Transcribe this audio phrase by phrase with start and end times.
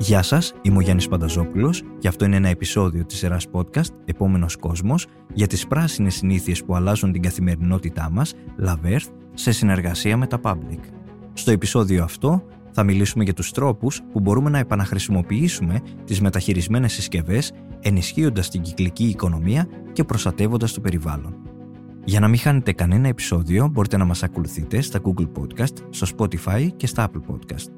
[0.00, 4.56] Γεια σας, είμαι ο Γιάννης Πανταζόπουλος και αυτό είναι ένα επεισόδιο της σειράς podcast «Επόμενος
[4.56, 8.34] κόσμος» για τις πράσινες συνήθειες που αλλάζουν την καθημερινότητά μας,
[8.66, 10.80] Love Earth, σε συνεργασία με τα Public.
[11.32, 17.52] Στο επεισόδιο αυτό θα μιλήσουμε για τους τρόπους που μπορούμε να επαναχρησιμοποιήσουμε τις μεταχειρισμένες συσκευές
[17.80, 21.34] ενισχύοντας την κυκλική οικονομία και προστατεύοντας το περιβάλλον.
[22.04, 26.68] Για να μην χάνετε κανένα επεισόδιο μπορείτε να μας ακολουθείτε στα Google Podcast, στο Spotify
[26.76, 27.77] και στα Apple Podcast.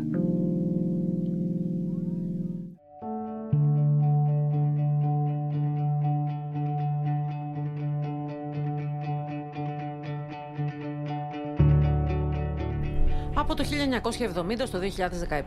[13.41, 14.79] Από το 1970 στο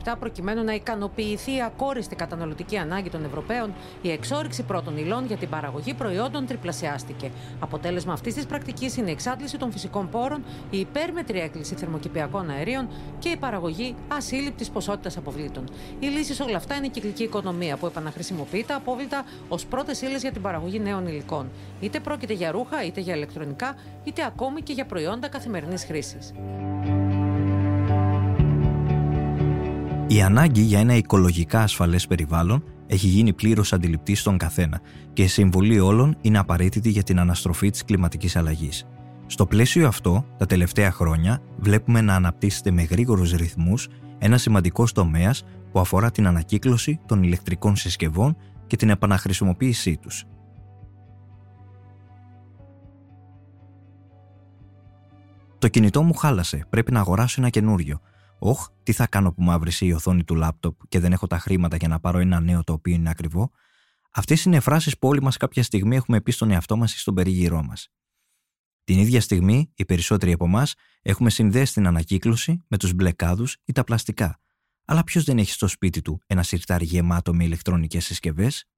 [0.04, 5.36] 2017, προκειμένου να ικανοποιηθεί η ακόριστη καταναλωτική ανάγκη των Ευρωπαίων, η εξόριξη πρώτων υλών για
[5.36, 7.30] την παραγωγή προϊόντων τριπλασιάστηκε.
[7.60, 12.88] Αποτέλεσμα αυτής της πρακτικής είναι η εξάντληση των φυσικών πόρων, η υπέρμετρη έκκληση θερμοκηπιακών αερίων
[13.18, 15.64] και η παραγωγή ασύλληπτης ποσότητας αποβλήτων.
[15.98, 20.02] Η λύση σε όλα αυτά είναι η κυκλική οικονομία που επαναχρησιμοποιεί τα απόβλητα ως πρώτες
[20.02, 21.50] ύλες για την παραγωγή νέων υλικών.
[21.80, 26.32] Είτε πρόκειται για ρούχα, είτε για ηλεκτρονικά, είτε ακόμη και για προϊόντα καθημερινής χρήσης.
[30.06, 34.80] Η ανάγκη για ένα οικολογικά ασφαλές περιβάλλον έχει γίνει πλήρως αντιληπτή στον καθένα
[35.12, 38.86] και η συμβολή όλων είναι απαραίτητη για την αναστροφή της κλιματικής αλλαγής.
[39.26, 43.88] Στο πλαίσιο αυτό, τα τελευταία χρόνια βλέπουμε να αναπτύσσεται με γρήγορους ρυθμούς
[44.18, 50.24] ένα σημαντικό τομέας που αφορά την ανακύκλωση των ηλεκτρικών συσκευών και την επαναχρησιμοποίησή τους.
[55.58, 58.00] Το κινητό μου χάλασε, πρέπει να αγοράσω ένα καινούριο.
[58.38, 61.76] Όχ, τι θα κάνω που μαύρισε η οθόνη του λάπτοπ και δεν έχω τα χρήματα
[61.76, 63.50] για να πάρω ένα νέο το οποίο είναι ακριβό;
[64.10, 67.14] Αυτές είναι φράσεις που όλοι μας κάποια στιγμή έχουμε πει στον εαυτό μας ή στον
[67.14, 67.88] περίγυρό μας.
[68.84, 73.72] Την ίδια στιγμή, οι περισσότεροι από εμάς έχουμε συνδέσει την ανακύκλωση με τους μπλεκάδου ή
[73.72, 74.40] τα πλαστικά.
[74.84, 78.68] Αλλά ποιος δεν έχει στο σπίτι του ένα σιρτάρι γεμάτο με ηλεκτρονικές συσκευές;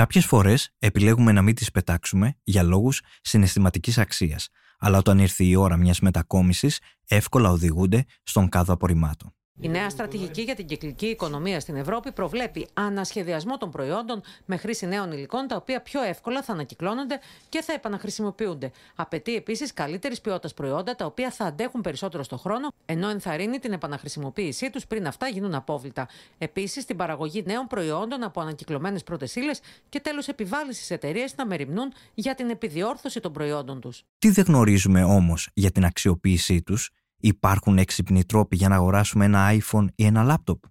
[0.00, 5.54] Κάποιες φορές επιλέγουμε να μην τις πετάξουμε για λόγους συναισθηματικής αξίας, αλλά όταν ήρθε η
[5.54, 9.34] ώρα μιας μετακόμισης, εύκολα οδηγούνται στον κάδο απορριμμάτων.
[9.62, 14.86] Η νέα στρατηγική για την κυκλική οικονομία στην Ευρώπη προβλέπει ανασχεδιασμό των προϊόντων με χρήση
[14.86, 18.70] νέων υλικών, τα οποία πιο εύκολα θα ανακυκλώνονται και θα επαναχρησιμοποιούνται.
[18.94, 23.72] Απαιτεί επίσης καλύτερης ποιότητας προϊόντα, τα οποία θα αντέχουν περισσότερο στο χρόνο, ενώ ενθαρρύνει την
[23.72, 26.08] επαναχρησιμοποίησή τους πριν αυτά γίνουν απόβλητα.
[26.38, 29.52] Επίσης, την παραγωγή νέων προϊόντων από ανακυκλωμένες πρώτε ύλε
[29.88, 34.04] και τέλος επιβάλλει στι εταιρείες να μεριμνούν για την επιδιόρθωση των προϊόντων τους.
[34.18, 36.90] Τι δεν γνωρίζουμε όμως για την αξιοποίησή τους;
[37.20, 40.62] Υπάρχουν έξυπνοι τρόποι για να αγοράσουμε ένα iPhone ή ένα λάπτοπ;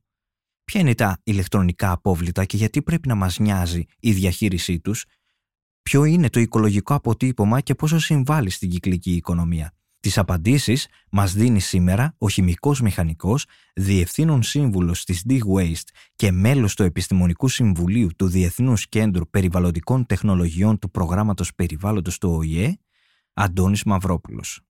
[0.63, 5.05] Ποια είναι τα ηλεκτρονικά απόβλητα και γιατί πρέπει να μας νοιάζει η διαχείρισή τους;
[5.81, 11.59] Ποιο είναι το οικολογικό αποτύπωμα και πόσο συμβάλλει στην κυκλική οικονομία; Τις απαντήσεις μας δίνει
[11.59, 18.27] σήμερα ο χημικός μηχανικός, διευθύνων σύμβουλος της D Waste και μέλος του Επιστημονικού Συμβουλίου του
[18.27, 22.77] Διεθνούς Κέντρου Περιβαλλοντικών Τεχνολογιών του Προγράμματος Περιβάλλοντος του ΟΗΕ,
[23.33, 24.61] Αντώνης Μαυρόπουλος.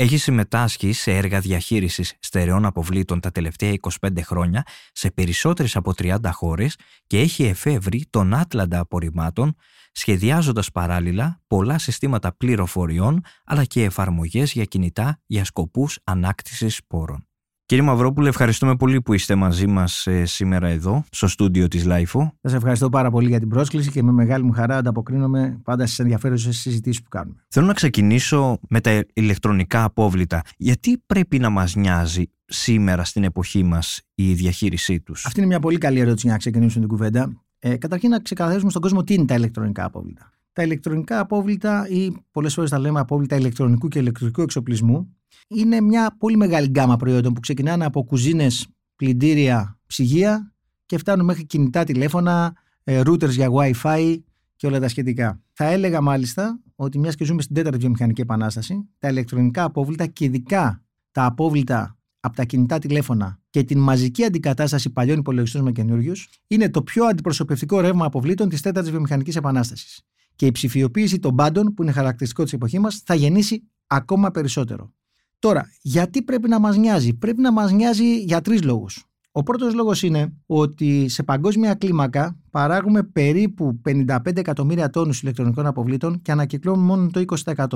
[0.00, 4.62] Έχει συμμετάσχει σε έργα διαχείρισης στερεών αποβλήτων τα τελευταία 25 χρόνια
[4.92, 9.54] σε περισσότερες από 30 χώρες και έχει εφεύρει τον άτλαντα απορριμμάτων
[9.92, 17.29] σχεδιάζοντας παράλληλα πολλά συστήματα πληροφοριών αλλά και εφαρμογές για κινητά για σκοπούς ανάκτησης σπόρων.
[17.70, 22.30] Κύριε Μαυρόπουλε, ευχαριστούμε πολύ που είστε μαζί μας ε, σήμερα εδώ, στο στούντιο της LIFO.
[22.42, 25.98] Σας ευχαριστώ πάρα πολύ για την πρόσκληση και με μεγάλη μου χαρά ανταποκρίνομαι πάντα στις
[25.98, 27.36] ενδιαφέρουσες συζητήσεις που κάνουμε.
[27.48, 30.42] Θέλω να ξεκινήσω με τα ηλεκτρονικά απόβλητα.
[30.56, 35.60] Γιατί πρέπει να μας νοιάζει σήμερα στην εποχή μας η διαχείρισή τους; Αυτή είναι μια
[35.60, 37.32] πολύ καλή ερώτηση για να ξεκινήσουμε την κουβέντα.
[37.58, 40.30] Ε, καταρχήν, να ξεκαθαρίσουμε στον κόσμο τι είναι τα ηλεκτρονικά απόβλητα.
[40.52, 45.14] Τα ηλεκτρονικά απόβλητα ή πολλές φορές τα λέμε απόβλητα ηλεκτρονικού και ηλεκτρικού εξοπλισμού
[45.48, 50.54] είναι μια πολύ μεγάλη γκάμα προϊόντων που ξεκινάνε από κουζίνες, πλυντήρια, ψυγεία
[50.86, 52.54] και φτάνουν μέχρι κινητά τηλέφωνα,
[52.84, 54.18] ε, routers για Wi-Fi
[54.56, 55.40] και όλα τα σχετικά.
[55.52, 60.24] Θα έλεγα μάλιστα ότι μιας και ζούμε στην τέταρτη βιομηχανική επανάσταση, τα ηλεκτρονικά απόβλητα και
[60.24, 66.28] ειδικά τα απόβλητα από τα κινητά τηλέφωνα και την μαζική αντικατάσταση παλιών υπολογιστών με καινούριους
[66.46, 70.02] είναι το πιο αντιπροσωπευτικό ρεύμα αποβλήτων της τέταρτης βιομηχανικής επανάστασης.
[70.36, 74.92] Και η ψηφιοποίηση των πάντων, που είναι χαρακτηριστικό της εποχής μας, θα γεννήσει ακόμα περισσότερο.
[75.40, 79.04] Τώρα, γιατί πρέπει να μας νοιάζει; Πρέπει να μας νοιάζει για τρεις λόγους.
[79.32, 86.22] Ο πρώτος λόγος είναι ότι σε παγκόσμια κλίμακα παράγουμε περίπου 55 εκατομμύρια τόνους ηλεκτρονικών αποβλήτων
[86.22, 87.66] και ανακυκλώνουμε μόνο το 20%.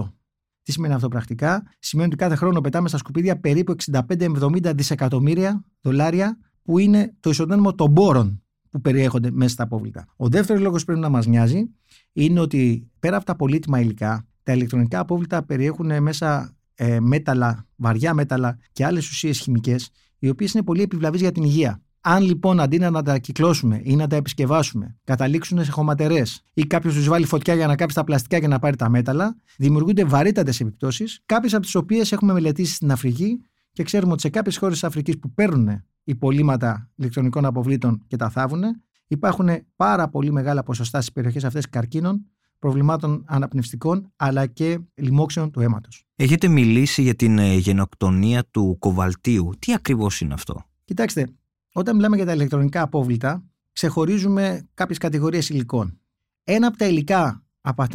[0.63, 3.75] Τι σημαίνει αυτό πρακτικά; Σημαίνει ότι κάθε χρόνο πετάμε στα σκουπίδια περίπου
[4.09, 10.07] 65-70 δισεκατομμύρια δολάρια που είναι το ισοδύναμο των πόρων που περιέχονται μέσα στα απόβλητα.
[10.17, 11.71] Ο δεύτερος λόγος που πρέπει να μας νοιάζει
[12.13, 18.15] είναι ότι πέρα από τα πολύτιμα υλικά, τα ηλεκτρονικά απόβλητα περιέχουν μέσα ε, μέταλλα, βαριά
[18.15, 21.83] μέταλλα και άλλες ουσίες χημικές, οι οποίες είναι πολύ επιβλαβείς για την υγεία.
[22.01, 26.95] Αν λοιπόν αντί να τα κυκλώσουμε ή να τα επισκευάσουμε, καταλήξουν σε χωματερές ή κάποιος
[26.95, 30.61] τους βάλει φωτιά για να κάψει τα πλαστικά και να πάρει τα μέταλλα, δημιουργούνται βαρύτατες
[30.61, 33.41] επιπτώσεις, κάποιες από τις οποίες έχουμε μελετήσει στην Αφρική
[33.73, 38.31] και ξέρουμε ότι σε κάποιες χώρες της Αφρικής που παίρνουν υπολείμματα ηλεκτρονικών αποβλήτων και τα
[38.31, 38.63] θάβουν,
[39.07, 42.27] υπάρχουν πάρα πολύ μεγάλα ποσοστά στις περιοχές αυτές καρκίνων,
[42.59, 46.05] προβλημάτων αναπνευστικών αλλά και λοιμόξεων του αίματος.
[46.17, 49.51] Έχετε μιλήσει για την ε, γενοκτονία του κοβαλτίου.
[49.59, 51.29] Τι ακριβώς είναι αυτό; Κοιτάξτε,
[51.73, 55.99] όταν μιλάμε για τα ηλεκτρονικά απόβλητα, ξεχωρίζουμε κάποιες κατηγορίες υλικών.
[56.45, 57.45] Ένα από τα υλικά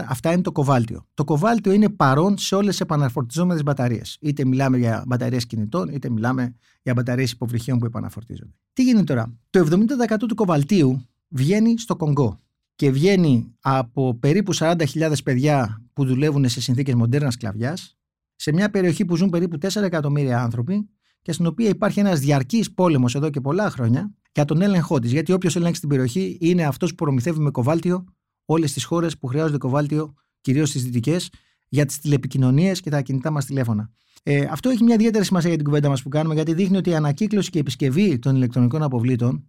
[0.08, 1.06] αυτά είναι το κοβάλτιο.
[1.14, 4.18] Το κοβάλτιο είναι παρόν σε όλες τις επαναφορτιζόμενες μπαταρίες.
[4.22, 8.54] Είτε μιλάμε για μπαταρίες κινητών, είτε μιλάμε για μπαταρίες υποβρυχίων που επαναφορτίζονται.
[8.74, 12.40] Τι γίνεται τώρα; Το 70% του κοβαλτίου βγαίνει στο Κονγκό
[12.80, 17.98] και βγαίνει από περίπου 40.000 παιδιά που δουλεύουν σε συνθήκες μοντέρνας σκλαβιάς,
[18.36, 20.90] σε μια περιοχή που ζουν περίπου 4 εκατομμύρια άνθρωποι
[21.22, 25.12] και στην οποία υπάρχει ένας διαρκής πόλεμος εδώ και πολλά χρόνια για τον έλεγχό της.
[25.12, 28.04] Γιατί όποιος ελέγξει την περιοχή είναι αυτός που προμηθεύει με κοβάλτιο
[28.46, 31.30] όλες τις χώρες που χρειάζονται κοβάλτιο, κυρίως τι δυτικές,
[31.70, 33.92] για τις τηλεπικοινωνίες και τα κινητά μας τηλέφωνα.
[34.24, 36.90] Ε, αυτό έχει μια ιδιαίτερη σημασία για την κουβέντα μας που κάνουμε, γιατί δείχνει ότι
[36.90, 39.48] η ανακύκλωση και η επισκευή των ηλεκτρονικών αποβλήτων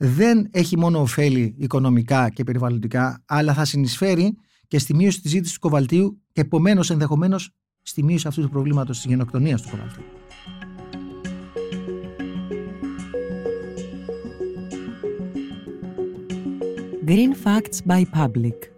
[0.00, 4.36] δεν έχει μόνο ωφέλη οικονομικά και περιβαλλοντικά, αλλά θα συνεισφέρει
[4.66, 7.50] και στη μείωση της ζήτησης του κοβαλτίου και επομένως ενδεχομένως
[7.82, 10.04] στη μείωση αυτού του προβλήματος της γενοκτονίας του κοβαλτίου.
[17.06, 18.77] Green Facts by Public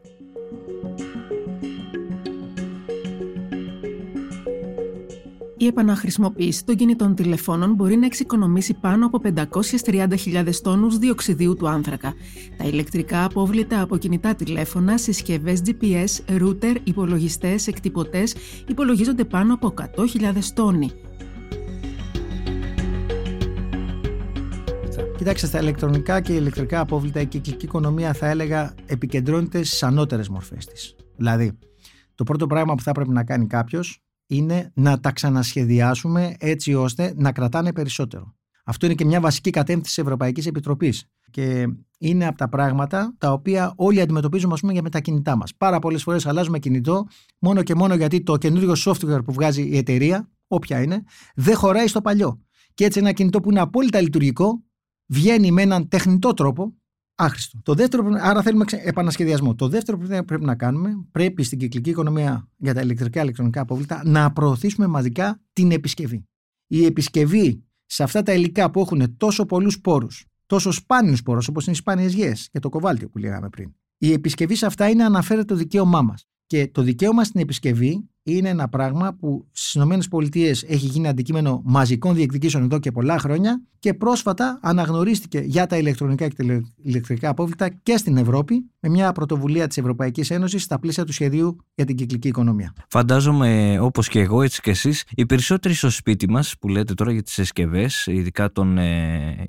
[5.62, 9.20] Η επαναχρησιμοποίηση των κινητών τηλεφώνων μπορεί να εξοικονομήσει πάνω από
[9.84, 12.14] 530.000 τόνους διοξιδίου του άνθρακα.
[12.56, 18.34] Τα ηλεκτρικά απόβλητα από κινητά τηλέφωνα, συσκευές GPS, router, υπολογιστές, εκτυπωτές
[18.66, 20.90] υπολογίζονται πάνω από 100.000 τόνοι.
[25.16, 30.66] Κοιτάξτε, στα ηλεκτρονικά και ηλεκτρικά απόβλητα η κυκλική οικονομία θα έλεγα επικεντρώνεται στις ανώτερες μορφές
[30.66, 30.96] της.
[31.16, 31.58] Δηλαδή,
[32.14, 37.14] το πρώτο πράγμα που θα πρέπει να κάνει κάποιος είναι να τα ξανασχεδιάσουμε έτσι ώστε
[37.16, 38.34] να κρατάνε περισσότερο.
[38.64, 41.04] Αυτό είναι και μια βασική κατεύθυνση της Ευρωπαϊκής Επιτροπής.
[41.30, 41.66] Και
[41.98, 45.54] είναι από τα πράγματα τα οποία όλοι αντιμετωπίζουμε ας πούμε, για με τα κινητά μας.
[45.56, 47.06] Πάρα πολλές φορές αλλάζουμε κινητό
[47.38, 51.02] μόνο και μόνο γιατί το καινούριο software που βγάζει η εταιρεία, όποια είναι,
[51.34, 52.40] δεν χωράει στο παλιό.
[52.74, 54.64] Και έτσι ένα κινητό που είναι απόλυτα λειτουργικό
[55.06, 56.74] βγαίνει με έναν τεχνητό τρόπο
[57.20, 57.60] άχρηστο.
[57.62, 59.54] Το δεύτερο, άρα θέλουμε επανασχεδιασμό.
[59.54, 64.02] Το δεύτερο που πρέπει να κάνουμε, πρέπει στην κυκλική οικονομία για τα ηλεκτρικά ηλεκτρονικά απόβλητα
[64.04, 66.24] να προωθήσουμε μαζικά την επισκευή.
[66.66, 70.06] Η επισκευή σε αυτά τα υλικά που έχουν τόσο πολλούς πόρου,
[70.46, 73.74] τόσο σπάνιους πόρου όπως είναι οι σπάνιες γέε και το κοβάλτιο που λέγαμε πριν.
[73.98, 76.26] Η επισκευή σε αυτά είναι αναφέρεται το δικαίωμά μας.
[76.50, 80.18] Και το δικαίωμα στην επισκευή είναι ένα πράγμα που στις ΗΠΑ
[80.66, 86.28] έχει γίνει αντικείμενο μαζικών διεκδικήσεων εδώ και πολλά χρόνια και πρόσφατα αναγνωρίστηκε για τα ηλεκτρονικά
[86.28, 91.12] και ηλεκτρικά απόβλητα και στην Ευρώπη με μια πρωτοβουλία της Ευρωπαϊκής Ένωσης στα πλαίσια του
[91.12, 92.74] σχεδίου για την κυκλική οικονομία.
[92.88, 97.12] Φαντάζομαι, όπως και εγώ, έτσι και εσείς, οι περισσότεροι στο σπίτι μας που λέτε τώρα
[97.12, 99.46] για τις συσκευές, ειδικά των, ε,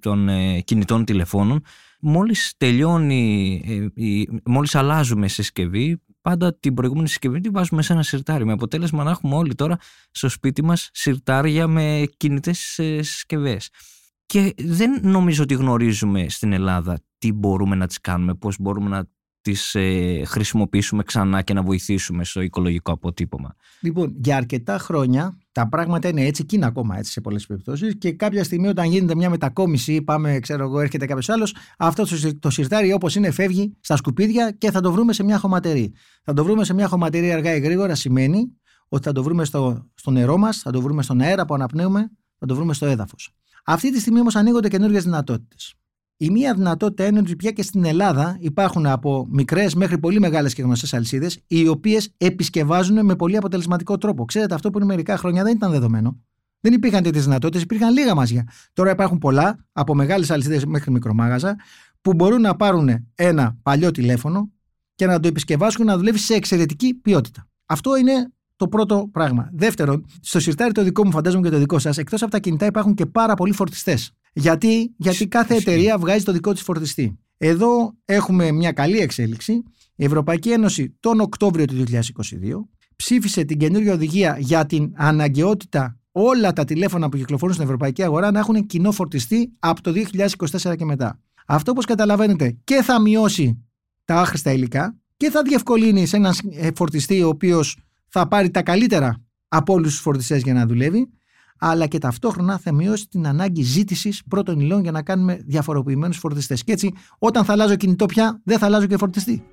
[0.00, 1.62] των ε, κινητών τηλεφώνων,
[2.00, 3.62] μόλις τελειώνει,
[3.96, 8.44] ε, μόλις αλλάζουμε συσκευή, πάντα την προηγούμενη συσκευή τη βάζουμε σε ένα σιρτάρι.
[8.44, 9.76] Με αποτέλεσμα να έχουμε όλοι τώρα
[10.10, 13.68] στο σπίτι μας σιρτάρια με κινητές ε, συσκευές.
[14.26, 19.04] Και δεν νομίζω ότι γνωρίζουμε στην Ελλάδα τι μπορούμε να τις κάνουμε, πώς μπορούμε να
[19.40, 23.54] τις ε, χρησιμοποιήσουμε ξανά και να βοηθήσουμε στο οικολογικό αποτύπωμα.
[23.80, 27.98] Λοιπόν, για αρκετά χρόνια τα πράγματα είναι έτσι και είναι ακόμα έτσι σε πολλές περιπτώσεις.
[27.98, 32.04] Και κάποια στιγμή, όταν γίνεται μια μετακόμιση, πάμε, ξέρω εγώ, έρχεται κάποιος άλλος, αυτό
[32.38, 35.92] το σιρτάρι όπως είναι φεύγει στα σκουπίδια και θα το βρούμε σε μια χωματερή.
[36.24, 38.52] Θα το βρούμε σε μια χωματερή αργά ή γρήγορα σημαίνει
[38.88, 42.10] ότι θα το βρούμε στο, στο νερό μας, θα το βρούμε στον αέρα που αναπνέουμε,
[42.38, 43.30] θα το βρούμε στο έδαφος.
[43.64, 45.74] Αυτή τη στιγμή όμως ανοίγονται καινούργιες δυνατότητες.
[46.22, 50.54] Η μία δυνατότητα είναι ότι πια και στην Ελλάδα υπάρχουν από μικρές μέχρι πολύ μεγάλες
[50.54, 54.24] και γνωστές αλυσίδες, οι οποίες επισκευάζουν με πολύ αποτελεσματικό τρόπο.
[54.24, 56.20] Ξέρετε, αυτό που είναι μερικά χρόνια δεν ήταν δεδομένο.
[56.60, 58.48] Δεν υπήρχαν τέτοιες δυνατότητες, υπήρχαν λίγα μάζια.
[58.72, 61.56] Τώρα υπάρχουν πολλά, από μεγάλες αλυσίδες μέχρι μικρομάγαζα,
[62.00, 64.50] που μπορούν να πάρουν ένα παλιό τηλέφωνο
[64.94, 67.48] και να το επισκευάσουν να δουλεύει σε εξαιρετική ποιότητα.
[67.66, 69.50] Αυτό είναι το πρώτο πράγμα.
[69.52, 72.66] Δεύτερον, στο σιρτάρι το δικό μου, φαντάζομαι και το δικό σας, εκτός από τα κινητά
[72.66, 74.12] υπάρχουν και πάρα πολλοί φορτιστές.
[74.32, 77.18] Γιατί, γιατί κάθε εταιρεία βγάζει το δικό της φορτιστή.
[77.36, 79.52] Εδώ έχουμε μια καλή εξέλιξη.
[79.96, 81.98] Η Ευρωπαϊκή Ένωση τον Οκτώβριο του 2022
[82.96, 88.30] ψήφισε την καινούργια οδηγία για την αναγκαιότητα όλα τα τηλέφωνα που κυκλοφορούν στην ευρωπαϊκή αγορά
[88.30, 89.92] να έχουν κοινό φορτιστή από το
[90.60, 91.20] 2024 και μετά.
[91.46, 93.64] Αυτό όπως καταλαβαίνετε και θα μειώσει
[94.04, 96.32] τα άχρηστα υλικά και θα διευκολύνει σε έναν
[96.74, 101.08] φορτιστή ο οποίος θα πάρει τα καλύτερα από όλους τους φορτιστές για να δουλεύει,
[101.64, 106.64] αλλά και ταυτόχρονα θα μειώσει την ανάγκη ζήτησης πρώτων υλών για να κάνουμε διαφοροποιημένους φορτιστές.
[106.64, 109.44] Και έτσι, όταν θα αλλάζω κινητό πια, δεν θα αλλάζω και φορτιστή.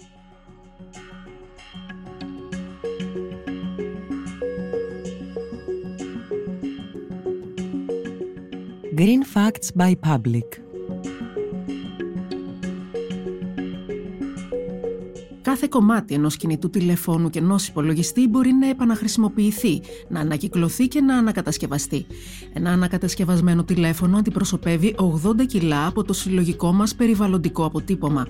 [8.98, 10.68] Green Facts by Public
[15.50, 21.18] Κάθε κομμάτι ενός κινητού τηλεφώνου και ενός υπολογιστή μπορεί να επαναχρησιμοποιηθεί, να ανακυκλωθεί και να
[21.18, 22.06] ανακατασκευαστεί.
[22.53, 28.27] Ένα ανακατασκευασμένο τηλέφωνο αντιπροσωπεύει 80 κιλά από το συλλογικό μας περιβαλλοντικό αποτύπωμα.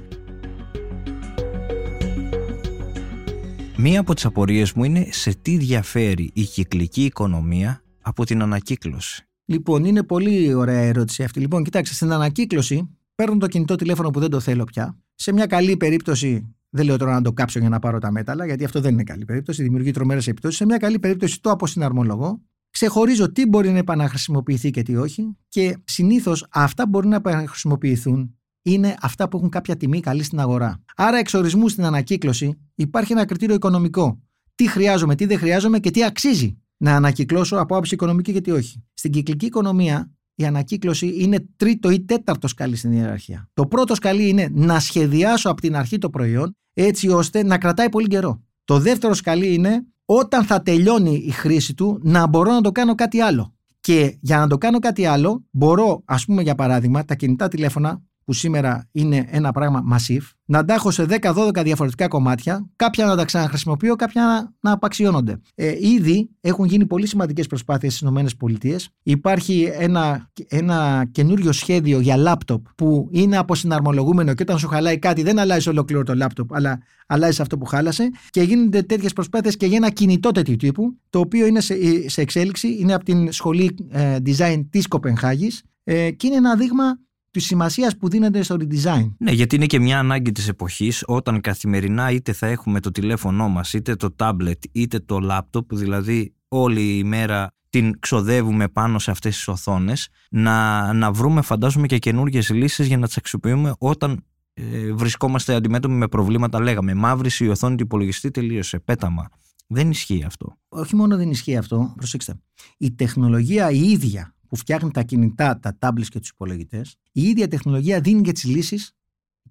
[3.77, 9.27] Μία από τις απορίες μου είναι σε τι διαφέρει η κυκλική οικονομία από την ανακύκλωση.
[9.45, 11.39] Λοιπόν, είναι πολύ ωραία ερώτηση αυτή.
[11.39, 14.97] Λοιπόν, κοιτάξτε, στην ανακύκλωση παίρνω το κινητό τηλέφωνο που δεν το θέλω πια.
[15.15, 18.45] Σε μια καλή περίπτωση, δεν λέω τώρα να το κάψω για να πάρω τα μέταλλα,
[18.45, 20.57] γιατί αυτό δεν είναι καλή περίπτωση, δημιουργεί τρομερές επιπτώσεις.
[20.57, 25.77] Σε μια καλή περίπτωση το αποσυναρμολογώ, ξεχωρίζω τι μπορεί να επαναχρησιμοποιηθεί και τι όχι, και
[25.83, 30.83] συνήθως αυτά μπορεί να επαναχρησιμοποιηθούν είναι αυτά που έχουν κάποια τιμή καλή στην αγορά.
[30.95, 34.21] Άρα, εξορισμού στην ανακύκλωση υπάρχει ένα κριτήριο οικονομικό.
[34.55, 38.51] Τι χρειάζομαι, τι δεν χρειάζομαι και τι αξίζει να ανακυκλώσω από άποψη οικονομική και τι
[38.51, 38.83] όχι.
[38.93, 43.49] Στην κυκλική οικονομία η ανακύκλωση είναι τρίτο ή τέταρτο σκαλί στην ιεραρχία.
[43.53, 47.89] Το πρώτο σκαλί είναι να σχεδιάσω από την αρχή το προϊόν έτσι ώστε να κρατάει
[47.89, 48.43] πολύ καιρό.
[48.63, 52.95] Το δεύτερο σκαλί είναι όταν θα τελειώνει η χρήση του να μπορώ να το κάνω
[52.95, 53.53] κάτι άλλο.
[53.79, 58.01] Και για να το κάνω κάτι άλλο, μπορώ, ας πούμε για παράδειγμα, τα κινητά τηλέφωνα
[58.29, 63.15] που σήμερα είναι ένα πράγμα massive, να τα έχω σε 10-12 διαφορετικά κομμάτια, κάποια να
[63.15, 65.39] τα ξαναχρησιμοποιώ, κάποια να, να απαξιώνονται.
[65.55, 68.75] Ε, ήδη έχουν γίνει πολύ σημαντικές προσπάθειες στις ΗΠΑ.
[69.03, 75.23] Υπάρχει ένα, ένα καινούριο σχέδιο για λάπτοπ που είναι αποσυναρμολογούμενο και όταν σου χαλάει κάτι
[75.23, 78.09] δεν αλλάζει ολόκληρο το λάπτοπ, αλλά αλλάζει αυτό που χάλασε.
[78.29, 82.21] Και γίνονται τέτοιες προσπάθειες και για ένα κινητό τέτοιου τύπου, το οποίο είναι σε, σε
[82.21, 86.99] εξέλιξη, είναι από την σχολή ε, design της Κοπενχάγης ε, και είναι ένα δείγμα
[87.31, 89.11] της σημασίας που δίνεται στο redesign.
[89.17, 93.49] Ναι, γιατί είναι και μια ανάγκη της εποχής όταν καθημερινά είτε θα έχουμε το τηλέφωνό
[93.49, 99.11] μας, είτε το tablet, είτε το laptop, δηλαδή όλη η μέρα την ξοδεύουμε πάνω σε
[99.11, 104.23] αυτές τις οθόνες να, να βρούμε φαντάζομαι και καινούργιες λύσεις για να τις αξιοποιούμε όταν
[104.53, 106.61] ε, βρισκόμαστε αντιμέτωποι με προβλήματα.
[106.61, 109.29] Λέγαμε μαύρηση η οθόνη του υπολογιστή τελείωσε πέταμα.
[109.67, 110.57] Δεν ισχύει αυτό.
[110.69, 112.39] Όχι μόνο δεν ισχύει αυτό προσέξτε.
[112.77, 117.47] Η τεχνολογία η ίδια που φτιάχνει τα κινητά, τα tablets και τους υπολογιστέ, η ίδια
[117.47, 118.91] τεχνολογία δίνει και τις λύσεις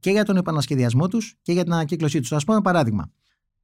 [0.01, 2.33] και για τον επανασχεδιασμό τους και για την ανακύκλωσή τους.
[2.33, 3.11] Α πούμε ένα παράδειγμα.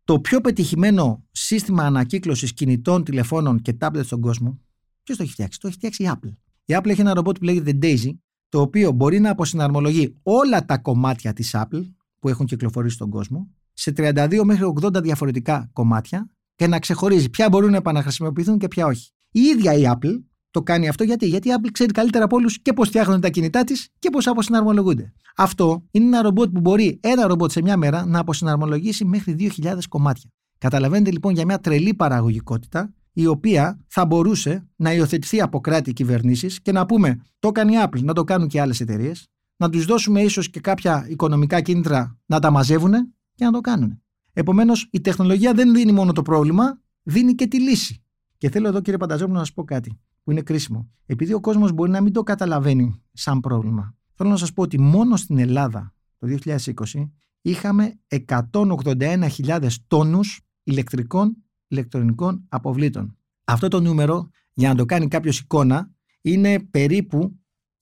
[0.05, 4.61] Το πιο πετυχημένο σύστημα ανακύκλωσης κινητών, τηλεφώνων και tablets στον κόσμο,
[5.03, 6.35] ποιος το έχει φτιάξει, το έχει φτιάξει η Apple.
[6.65, 8.11] Η Apple έχει ένα ρομπότ που λέγεται Daisy,
[8.49, 13.51] το οποίο μπορεί να αποσυναρμολογεί όλα τα κομμάτια της Apple που έχουν κυκλοφορήσει στον κόσμο
[13.73, 18.87] σε 32 μέχρι 80 διαφορετικά κομμάτια και να ξεχωρίζει ποια μπορούν να επαναχρησιμοποιηθούν και ποια
[18.87, 19.11] όχι.
[19.31, 20.23] Η ίδια η Apple
[20.55, 23.29] το κάνει αυτό γιατί, γιατί η Apple ξέρει καλύτερα από όλους και πώς φτιάχνουν τα
[23.29, 25.13] κινητά της και πώς αποσυναρμολογούνται.
[25.37, 29.79] Αυτό είναι ένα ρομπότ που μπορεί ένα ρομπότ σε μια μέρα να αποσυναρμολογήσει μέχρι 2.000
[29.89, 30.31] κομμάτια.
[30.59, 36.63] Καταλαβαίνετε λοιπόν για μια τρελή παραγωγικότητα η οποία θα μπορούσε να υιοθετηθεί από κράτη κυβερνήσεις
[36.63, 39.85] και να πούμε το κάνει η Apple, να το κάνουν και άλλες εταιρείες, να τους
[39.85, 42.93] δώσουμε ίσως και κάποια οικονομικά κίνητρα να τα μαζεύουν
[43.35, 44.03] και να το κάνουν.
[44.33, 48.03] Επομένως, η τεχνολογία δεν δίνει μόνο το πρόβλημα, δίνει και τη λύση.
[48.39, 50.91] Και θέλω εδώ, κύριε Πανταζόπουλο, να σας πω κάτι που είναι κρίσιμο.
[51.07, 54.81] Επειδή ο κόσμος μπορεί να μην το καταλαβαίνει σαν πρόβλημα, θέλω να σας πω ότι
[54.81, 61.37] μόνο στην Ελλάδα το 2020 είχαμε 181.000 τόνους ηλεκτρικών
[61.69, 63.17] ηλεκτρονικών αποβλήτων.
[63.45, 65.91] Αυτό το νούμερο, για να το κάνει κάποιος εικόνα,
[66.21, 67.39] είναι περίπου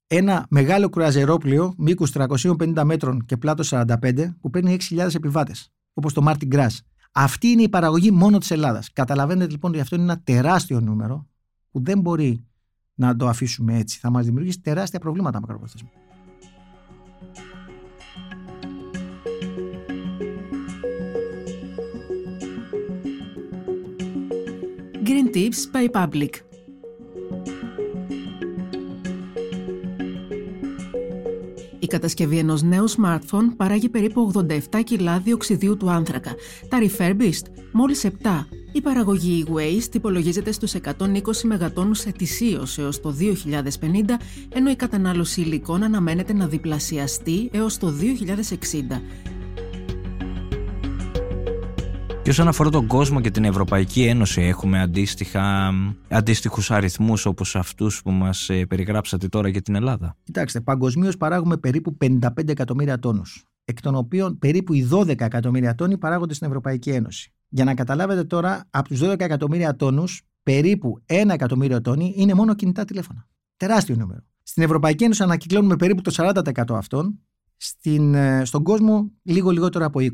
[0.06, 6.24] ένα μεγάλο κρουαζερόπλιο μήκους 350 μέτρων και πλάτος 45 που παίρνει 6.000 επιβάτες, όπως το
[6.26, 6.78] Martin Grass.
[7.12, 8.92] Αυτή είναι η παραγωγή μόνο της Ελλάδας.
[8.92, 11.26] Καταλαβαίνετε λοιπόν ότι αυτό είναι ένα τεράστιο νούμερο
[11.72, 12.46] που δεν μπορεί
[12.94, 13.98] να το αφήσουμε έτσι.
[13.98, 15.88] Θα μας δημιουργήσει τεράστια προβλήματα μακροπρόθεσμα.
[25.04, 26.30] Green Tips by Public
[31.78, 36.34] Η κατασκευή ενός νέου smartphone παράγει περίπου 87 κιλά διοξιδίου του άνθρακα.
[36.68, 38.10] Τα refurbished μόλις 7
[38.72, 40.96] η παραγωγή e-waste υπολογίζεται στους 120
[41.42, 49.00] μεγατόνους ετησίως έως το 2050, ενώ η κατανάλωση υλικών αναμένεται να διπλασιαστεί έως το 2060.
[52.22, 55.72] Και όσον αφορά τον κόσμο και την Ευρωπαϊκή Ένωση έχουμε αντίστοιχα,
[56.08, 60.16] αντίστοιχους αριθμούς όπως αυτούς που μας ε, περιγράψατε τώρα για την Ελλάδα.
[60.24, 65.98] Κοιτάξτε, παγκοσμίως παράγουμε περίπου 55 εκατομμύρια τόνους, εκ των οποίων περίπου οι 12 εκατομμύρια τόνοι
[65.98, 67.32] παράγονται στην Ευρωπαϊκή Ένωση.
[67.54, 72.54] Για να καταλάβετε τώρα, από τους 12 εκατομμύρια τόνους, περίπου 1 εκατομμύριο τόνοι είναι μόνο
[72.54, 73.28] κινητά τηλέφωνα.
[73.56, 74.20] Τεράστιο νούμερο.
[74.42, 77.18] Στην Ευρωπαϊκή Ένωση ανακυκλώνουμε περίπου το 40% αυτών.
[77.56, 80.08] Στην, ε, στον κόσμο λίγο λιγότερο από 20.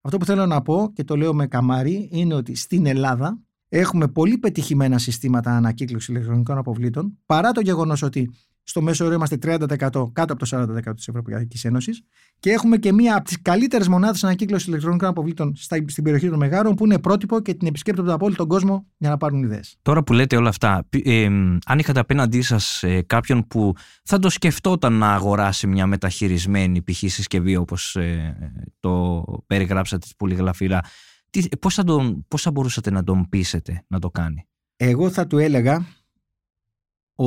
[0.00, 4.08] Αυτό που θέλω να πω και το λέω με καμάρι είναι ότι στην Ελλάδα έχουμε
[4.08, 8.30] πολύ πετυχημένα συστήματα ανακύκλωσης ηλεκτρονικών αποβλήτων παρά το γεγονός ότι
[8.62, 12.02] στο μέσο όρο είμαστε 30% κάτω από το 40% της Ευρωπαϊκής Ένωσης
[12.40, 15.52] και έχουμε και μία από τις καλύτερες μονάδες ανακύκλωσης ηλεκτρονικών αποβλήτων
[15.86, 19.10] στην περιοχή των Μεγάρων που είναι πρότυπο και την επισκέπτονται από όλο τον κόσμο για
[19.10, 19.76] να πάρουν ιδέες.
[19.82, 21.24] Τώρα που λέτε όλα αυτά, ε,
[21.66, 26.96] αν είχατε απέναντί σας ε, κάποιον που θα το σκεφτόταν να αγοράσει μια μεταχειρισμένη π.χ.
[26.96, 28.36] συσκευή όπως ε,
[28.80, 30.80] το περιγράψατε πολύ γλαφυρά,
[31.60, 31.84] πώς θα,
[32.28, 35.86] πώς θα μπορούσατε να τον πείσετε να το κάνει; Εγώ θα του έλεγα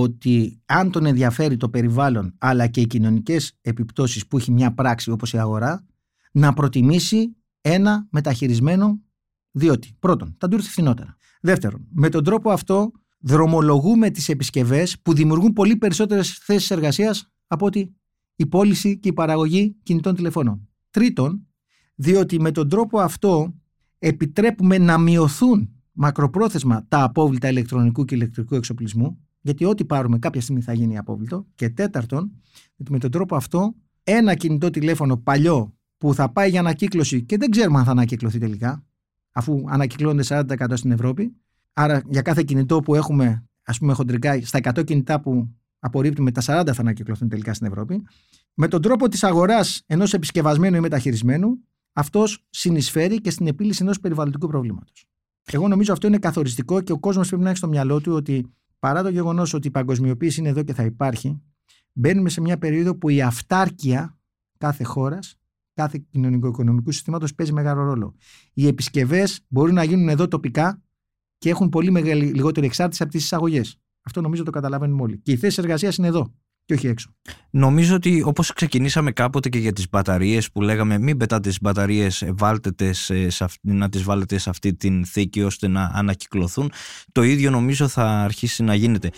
[0.02, 5.12] ότι αν τον ενδιαφέρει το περιβάλλον αλλά και οι κοινωνικές επιπτώσεις που έχει μια πράξη
[5.12, 5.86] όπως η αγορά
[6.32, 9.02] να προτιμήσει ένα μεταχειρισμένο
[9.52, 11.18] διότι πρώτον θα του έρθει φθηνότερα.
[11.42, 17.66] Δεύτερον, με τον τρόπο αυτό δρομολογούμε τις επισκευές που δημιουργούν πολύ περισσότερες θέσεις εργασίας από
[17.66, 17.96] ότι
[18.36, 20.68] η πώληση και η παραγωγή κινητών τηλεφώνων.
[20.90, 21.48] Τρίτον,
[21.96, 23.56] διότι με τον τρόπο αυτό
[24.00, 30.62] επιτρέπουμε να μειωθούν μακροπρόθεσμα τα απόβλητα ηλεκτρονικού και ηλεκτρικού εξοπλισμού γιατί ό,τι πάρουμε κάποια στιγμή
[30.62, 31.46] θα γίνει απόβλητο.
[31.56, 32.32] Και τέταρτον,
[32.78, 37.38] ότι με τον τρόπο αυτό ένα κινητό τηλέφωνο παλιό που θα πάει για ανακύκλωση και
[37.38, 38.86] δεν ξέρουμε αν θα ανακυκλωθεί τελικά,
[39.32, 41.36] αφού ανακυκλώνεται 40% στην Ευρώπη.
[41.74, 45.50] Άρα για κάθε κινητό που έχουμε, ας πούμε, χοντρικά, στα 100 κινητά που
[45.80, 48.04] απορρίπτουμε, τα 40 θα ανακυκλωθούν τελικά στην Ευρώπη.
[48.54, 51.58] Με τον τρόπο της αγοράς ενός επισκευασμένου ή μεταχειρισμένου,
[51.94, 55.06] αυτός συνεισφέρει και στην επίλυση ενός περιβαλλοντικού προβλήματος.
[55.52, 58.50] Εγώ νομίζω αυτό είναι καθοριστικό και ο κόσμος πρέπει να έχει στο μυαλό του ότι
[58.86, 61.42] παρά το γεγονός ότι η παγκοσμιοποίηση είναι εδώ και θα υπάρχει,
[61.94, 64.18] μπαίνουμε σε μια περίοδο που η αυτάρκεια
[64.58, 65.36] κάθε χώρας,
[65.74, 68.16] κάθε κοινωνικο-οικονομικού συστήματος παίζει μεγάλο ρόλο.
[68.54, 70.84] Οι επισκευές μπορούν να γίνουν εδώ τοπικά
[71.38, 73.80] και έχουν πολύ μεγάλη, λιγότερη εξάρτηση από τις εισαγωγές.
[74.02, 75.20] Αυτό νομίζω το καταλαβαίνουμε όλοι.
[75.20, 76.34] Και η θέση εργασίας είναι εδώ
[76.66, 77.10] και όχι έξω.
[77.50, 82.26] Νομίζω ότι όπως ξεκινήσαμε κάποτε και για τις μπαταρίες που λέγαμε μην πετάτε τις μπαταρίες,
[82.38, 82.72] βάλτε
[83.62, 86.72] να τις βάλετε σε αυτή την θήκη ώστε να ανακυκλωθούν.
[87.12, 89.10] Το ίδιο νομίζω θα αρχίσει να γίνεται.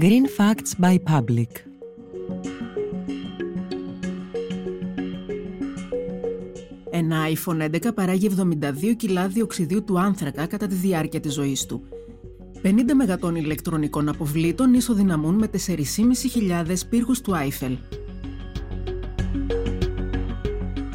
[0.00, 1.69] Green Facts by Public
[7.02, 11.82] Ένα iPhone 11 παράγει 72 κιλά διοξιδίου του άνθρακα κατά τη διάρκεια της ζωής του.
[12.62, 17.78] 50 μεγατόν ηλεκτρονικών αποβλήτων ισοδυναμούν με 4.500 πύργους του Άιφελ.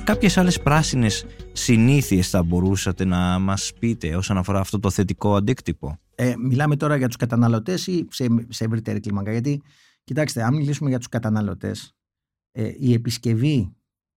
[0.04, 6.00] Κάποιες άλλες πράσινες συνήθειες θα μπορούσατε να μας πείτε όσον αφορά αυτό το θετικό αντίκτυπο;
[6.16, 9.62] Ε, μιλάμε τώρα για τους καταναλωτές ή σε, σε ευρύτερη κλίμακα; Γιατί,
[10.04, 11.96] κοιτάξτε, αν μιλήσουμε για τους καταναλωτές,
[12.52, 13.76] ε, η επισκευή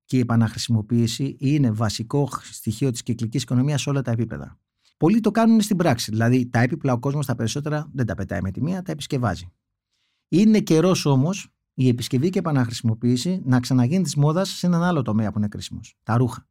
[0.08, 4.58] και η επαναχρησιμοποίηση είναι βασικό στοιχείο της κυκλικής οικονομίας σε όλα τα επίπεδα.
[4.96, 6.10] Πολλοί το κάνουν στην πράξη.
[6.10, 9.52] Δηλαδή, τα έπιπλα ο κόσμος τα περισσότερα δεν τα πετάει με τη μία, τα επισκευάζει.
[10.28, 15.02] Είναι καιρός όμως η επισκευή και η επαναχρησιμοποίηση να ξαναγίνει της μόδας σε έναν άλλο
[15.02, 15.94] τομέα που είναι κρίσιμος.
[16.02, 16.46] Τα ρούχα.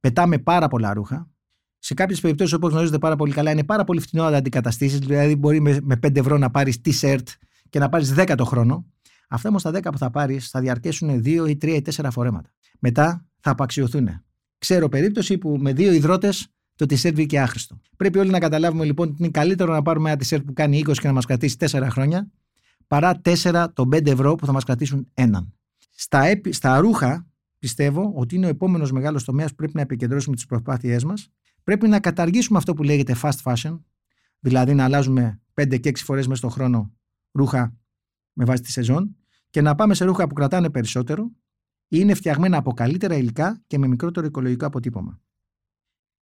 [0.00, 1.30] Πετάμε πάρα πολλά ρούχα.
[1.78, 4.98] Σε κάποιες περιπτώσεις, όπως γνωρίζετε πάρα πολύ καλά, είναι πάρα πολύ φθηνό να αντικαταστήσεις.
[4.98, 7.26] Δηλαδή, μπορεί με, με 5 ευρώ να πάρεις t-shirt
[7.68, 8.86] και να πάρεις 10 το χρόνο.
[9.28, 12.50] Αυτά όμως τα 10 που θα πάρεις θα διαρκέσουν 2 ή 3 ή 4 φορέματα
[12.78, 14.08] μετά θα απαξιωθούν.
[14.58, 17.80] Ξέρω περίπτωση που με δύο υδρότες το t-shirt βγήκε άχρηστο.
[17.96, 20.92] Πρέπει όλοι να καταλάβουμε λοιπόν ότι είναι καλύτερο να πάρουμε ένα t-shirt που κάνει 20
[20.92, 22.30] και να μας κρατήσει 4 χρόνια,
[22.86, 25.54] παρά 4 των 5 ευρώ που θα μας κρατήσουν έναν.
[25.94, 27.26] Στα, στα ρούχα,
[27.58, 31.28] πιστεύω ότι είναι ο επόμενος μεγάλος τομέας που πρέπει να επικεντρώσουμε τις προσπάθειές μας.
[31.64, 33.80] Πρέπει να καταργήσουμε αυτό που λέγεται fast fashion,
[34.40, 36.92] δηλαδή να αλλάζουμε 5 και 6 φορές μέσα στον χρόνο
[37.32, 37.76] ρούχα
[38.32, 39.16] με βάση τη σεζόν
[39.50, 41.30] και να πάμε σε ρούχα που κρατάνε περισσότερο
[41.88, 45.20] είναι φτιαγμένα από καλύτερα υλικά και με μικρότερο οικολογικό αποτύπωμα.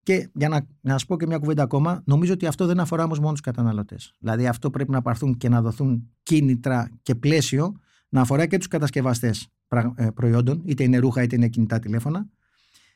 [0.03, 3.03] Και για να, να σας πω και μια κουβέντα ακόμα, νομίζω ότι αυτό δεν αφορά
[3.03, 4.13] όμως μόνο τους καταναλωτές.
[4.19, 7.75] Δηλαδή, αυτό πρέπει να πάρθουν και να δοθούν κίνητρα και πλαίσιο
[8.09, 9.47] να αφορά και τους κατασκευαστές
[9.95, 12.29] ε, προϊόντων, είτε είναι ρούχα είτε είναι κινητά τηλέφωνα,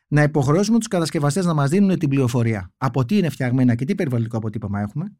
[0.07, 3.95] να υποχρεώσουμε τους κατασκευαστές να μας δίνουν την πληροφορία από τι είναι φτιαγμένα και τι
[3.95, 5.15] περιβαλλοντικό αποτύπωμα έχουμε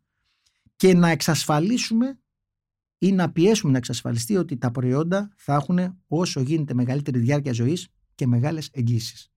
[0.75, 2.19] και να εξασφαλίσουμε
[3.06, 7.88] ή να πιέσουμε να εξασφαλιστεί ότι τα προϊόντα θα έχουν όσο γίνεται μεγαλύτερη διάρκεια ζωής
[8.15, 9.30] και μεγάλες εγγύσεις.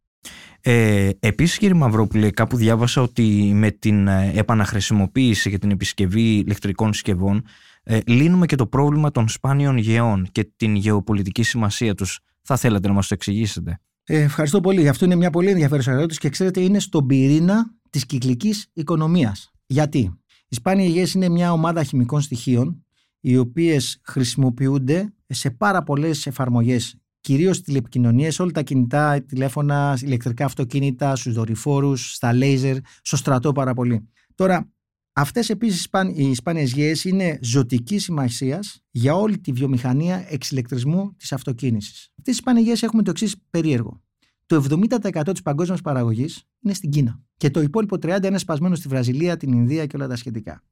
[0.61, 6.93] Ε, επίσης κύριε Μαυρόπουλε κάπου διάβασα ότι με την ε, επαναχρησιμοποίηση και την επισκευή ηλεκτρικών
[6.93, 7.45] συσκευών
[7.83, 12.21] ε, λύνουμε και το πρόβλημα των σπάνιων γεών και την γεωπολιτική σημασία τους.
[12.43, 14.89] Θα θέλατε να μας το εξηγήσετε; Ε, ευχαριστώ πολύ.
[14.89, 19.51] Αυτό είναι μια πολύ ενδιαφέρουσα ερώτηση και ξέρετε είναι στον πυρήνα της κυκλικής οικονομίας.
[19.67, 20.13] Γιατί;
[20.49, 22.83] Οι σπάνιοι γεές είναι μια ομάδα χημικών στοιχείων
[23.21, 31.17] οι οποίες χρησιμοποιούνται σε πάρα πολλές εφαρμογές κυρίως τηλεπικοινωνίες, όλα τα κινητά, τηλέφωνα, ηλεκτρικά αυτοκίνητα,
[31.17, 34.09] στους δορυφόρους, στα λέιζερ, στο στρατό πάρα πολύ.
[34.35, 34.71] Τώρα,
[35.13, 42.13] αυτές επίσης οι σπάνιες γέες είναι ζωτική σημασίας για όλη τη βιομηχανία εξηλεκτρισμού της αυτοκίνησης.
[42.19, 44.01] Αυτές οι σπάνιες γέες έχουμε το εξής περίεργο.
[44.47, 47.21] Το 70% της παγκόσμιας παραγωγής είναι στην Κίνα.
[47.37, 50.63] Και το υπόλοιπο 30% είναι σπασμένο στη Βραζιλία, την Ινδία και όλα τα σχετικά.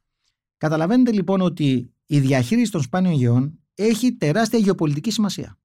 [0.56, 5.58] Καταλαβαίνετε λοιπόν ότι η διαχείριση των σπάνιων γεών έχει τεράστια γεωπολιτική σημασία.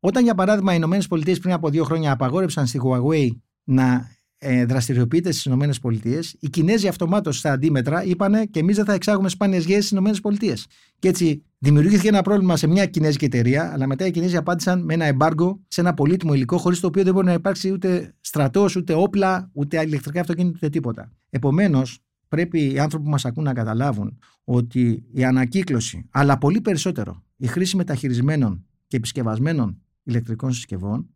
[0.00, 3.28] Όταν, για παράδειγμα, οι ΗΠΑ πριν από δύο χρόνια απαγόρεψαν στη Huawei
[3.64, 8.92] να ε, δραστηριοποιείται στις ΗΠΑ, οι Κινέζοι αυτομάτως στα αντίμετρα είπαν και εμείς δεν θα
[8.92, 10.54] εξάγουμε σπάνιες γέες στις ΗΠΑ.
[10.98, 14.94] Και έτσι δημιουργήθηκε ένα πρόβλημα σε μια κινέζικη εταιρεία, αλλά μετά οι Κινέζοι απάντησαν με
[14.94, 18.76] ένα εμπάργκο σε ένα πολύτιμο υλικό, χωρίς το οποίο δεν μπορεί να υπάρξει ούτε στρατός,
[18.76, 21.12] ούτε όπλα, ούτε ηλεκτρικά αυτοκίνητα, ούτε τίποτα.
[21.30, 27.22] Επομένως, πρέπει οι άνθρωποι που μας ακούν να καταλάβουν ότι η ανακύκλωση, αλλά πολύ περισσότερο
[27.36, 31.14] η χρήση μεταχειρισμένων και επισκευασμένων ηλεκτρικών συσκευών,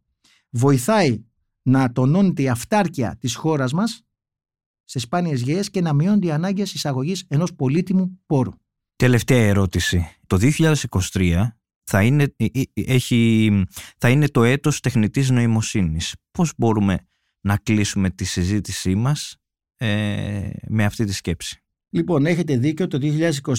[0.50, 1.24] βοηθάει
[1.62, 4.02] να τονώνεται η αυτάρκεια της χώρας μας
[4.84, 8.52] σε σπάνιες γέες και να μειώνται οι ανάγκες εισαγωγής ενός πολύτιμου πόρου.
[8.96, 10.06] Τελευταία ερώτηση.
[10.26, 10.38] Το
[11.12, 13.50] 2023 θα είναι, ε, ε, έχει,
[13.98, 16.14] θα είναι το έτος τεχνητής νοημοσύνης.
[16.30, 16.98] Πώς μπορούμε
[17.40, 19.36] να κλείσουμε τη συζήτησή μας
[19.76, 22.98] ε, με αυτή τη σκέψη; Λοιπόν, έχετε δίκιο, το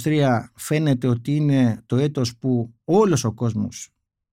[0.04, 3.90] 2023 φαίνεται ότι είναι το έτος που όλος ο κόσμος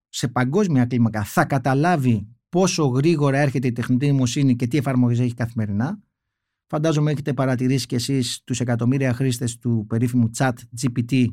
[0.09, 5.35] σε παγκόσμια κλίμακα θα καταλάβει πόσο γρήγορα έρχεται η τεχνητή νοημοσύνη και τι εφαρμογές έχει
[5.35, 6.01] καθημερινά.
[6.67, 11.27] Φαντάζομαι έχετε παρατηρήσει κι εσείς τους εκατομμύρια χρήστες του περίφημου chat GPT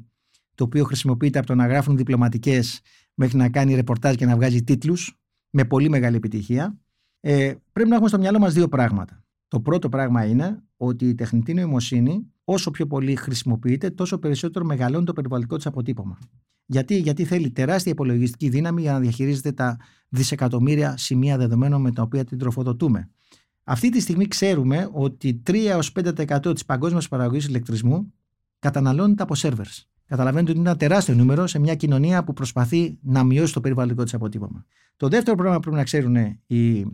[0.56, 2.82] το οποίο χρησιμοποιείται από το να γράφουν διπλωματικές
[3.13, 6.78] μέχρι να κάνει ρεπορτάζ και να βγάζει τίτλους με πολύ μεγάλη επιτυχία.
[7.19, 9.23] Ε, πρέπει να έχουμε στο μυαλό μας δύο πράγματα.
[9.47, 15.06] Το πρώτο πράγμα είναι ότι η τεχνητή νοημοσύνη όσο πιο πολύ χρησιμοποιείται τόσο περισσότερο μεγαλώνει
[15.06, 16.17] το περιβαλλοντικό της αποτύπωμα.
[16.65, 19.77] Γιατί, γιατί θέλει τεράστια υπολογιστική δύναμη για να διαχειρίζεται τα
[20.10, 23.10] δισεκατομμύρια σημεία δεδομένων με τα οποία την τροφοδοτούμε.
[23.63, 28.13] Αυτή τη στιγμή ξέρουμε ότι 3-5% της παγκόσμιας παραγωγής ηλεκτρισμού
[28.60, 29.89] καταναλώνεται από σερβερς.
[30.06, 34.03] Καταλαβαίνετε ότι είναι ένα τεράστιο νούμερο σε μια κοινωνία που προσπαθεί να μειώσει το περιβαλλοντικό
[34.03, 34.65] της αποτύπωμα.
[34.97, 36.15] Το δεύτερο πράγμα που πρέπει να ξέρουν
[36.47, 36.86] οι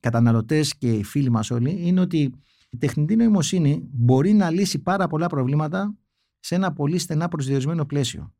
[0.00, 2.34] καταναλωτές και οι φίλοι μας όλοι είναι ότι
[2.72, 5.96] η τεχνητή νοημοσύνη μπορεί να λύσει πάρα πολλά προβλήματα
[6.40, 8.34] σε ένα πολύ στενά προσδιορισμένο πλαίσιο.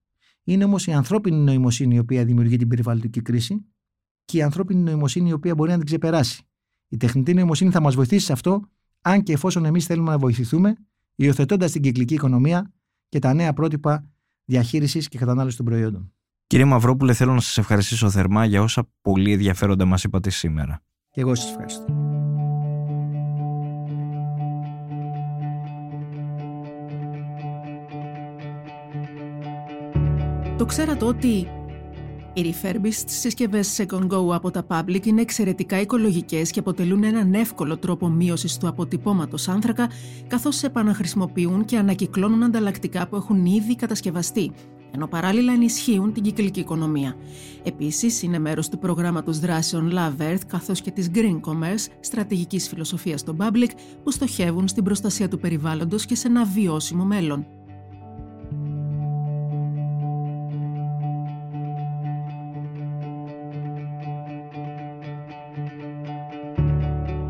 [0.45, 3.65] Είναι όμως η ανθρώπινη νοημοσύνη η οποία δημιουργεί την περιβαλλοντική κρίση
[4.25, 6.43] και η ανθρώπινη νοημοσύνη η οποία μπορεί να την ξεπεράσει.
[6.89, 8.63] Η τεχνητή νοημοσύνη θα μας βοηθήσει σε αυτό,
[9.01, 10.77] αν και εφόσον εμείς θέλουμε να βοηθηθούμε,
[11.15, 12.73] υιοθετώντας την κυκλική οικονομία
[13.09, 14.09] και τα νέα πρότυπα
[14.45, 16.13] διαχείρισης και κατανάλωσης των προϊόντων.
[16.47, 20.83] Κύριε Μαυρόπουλε, θέλω να σας ευχαριστήσω θερμά για όσα πολύ ενδιαφέροντα μας είπατε σήμερα.
[21.11, 22.02] Και εγώ σας ευχαριστώ.
[30.63, 31.49] Το ξέρατε ότι
[32.33, 37.77] οι refurbished συσκευές Second Go από τα Public είναι εξαιρετικά οικολογικές και αποτελούν έναν εύκολο
[37.77, 39.91] τρόπο μείωσης του αποτυπώματος άνθρακα,
[40.27, 44.53] καθώς επαναχρησιμοποιούν και ανακυκλώνουν ανταλλακτικά που έχουν ήδη κατασκευαστεί,
[44.95, 47.17] ενώ παράλληλα ενισχύουν την κυκλική οικονομία.
[47.63, 53.21] Επίσης, είναι μέρος του προγράμματος δράσεων Love Earth καθώς και της Green Commerce, στρατηγικής φιλοσοφίας
[53.21, 53.71] στο Public,
[54.03, 57.47] που στοχεύουν στην προστασία του περιβάλλοντος και σε ένα βιώσιμο μέλλον.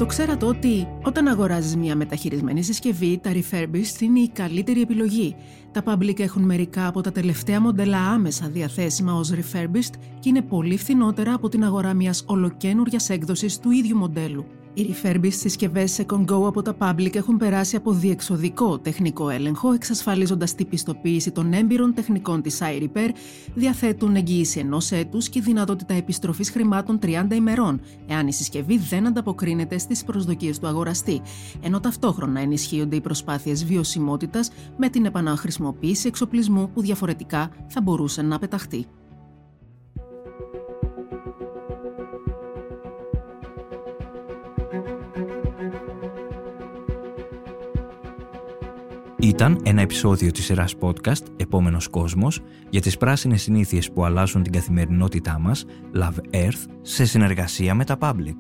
[0.03, 5.37] Το ξέρατε ότι όταν αγοράζεις μια μεταχειρισμένη συσκευή, τα refurbished είναι η καλύτερη επιλογή.
[5.73, 10.79] Τα public έχουν μερικά από τα τελευταία μοντέλα άμεσα διαθέσιμα ως refurbished και είναι πολύ
[10.79, 14.47] φθηνότερα από την αγορά μιας ολοκένουργιας έκδοσης του ίδιου μοντέλου.
[14.75, 20.55] Οι refurbished συσκευές Second Go από τα Public έχουν περάσει από διεξοδικό τεχνικό έλεγχο, εξασφαλίζοντας
[20.55, 23.09] την πιστοποίηση των έμπειρων τεχνικών της iRepair,
[23.55, 29.79] διαθέτουν εγγύηση ενός έτους και δυνατότητα επιστροφής χρημάτων 30 ημερών, εάν η συσκευή δεν ανταποκρίνεται
[29.79, 31.21] στις προσδοκίες του αγοραστή,
[31.61, 38.39] ενώ ταυτόχρονα ενισχύονται οι προσπάθειες βιωσιμότητας με την επαναχρησιμοποίηση εξοπλισμού που διαφορετικά θα μπορούσε να
[38.39, 38.87] πεταχτεί.
[49.23, 54.53] Ήταν ένα επεισόδιο της σειράς podcast «Επόμενος κόσμος» για τις πράσινες συνήθειες που αλλάζουν την
[54.53, 58.37] καθημερινότητά μας, Love Earth, σε συνεργασία με τα Public.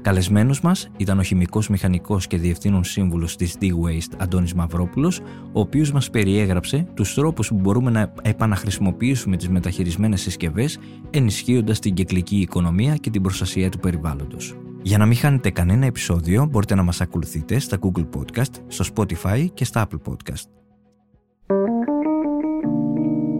[0.00, 5.20] Καλεσμένος μας ήταν ο χημικός μηχανικός και διευθύνων σύμβουλος της D-Waste Αντώνης Μαυρόπουλος,
[5.52, 10.78] ο οποίος μας περιέγραψε τους τρόπους που μπορούμε να επαναχρησιμοποιήσουμε τις μεταχειρισμένες συσκευές,
[11.10, 14.59] ενισχύοντας την κυκλική οικονομία και την προστασία του περιβάλλοντος.
[14.82, 19.46] Για να μην χάνετε κανένα επεισόδιο μπορείτε να μας ακολουθείτε στα Google Podcast, στο Spotify
[19.54, 20.44] και στα Apple Podcast.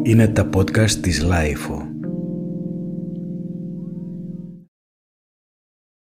[0.03, 2.00] Είναι τα podcast της Lifeo.